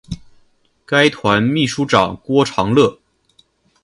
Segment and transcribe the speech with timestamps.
[0.83, 2.99] 该团秘书长郭长乐。